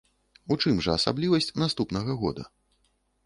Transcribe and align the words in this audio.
У 0.53 0.55
чым 0.63 0.79
жа 0.85 0.95
асаблівасць 0.99 1.51
наступнага 1.63 2.15
года? 2.21 2.43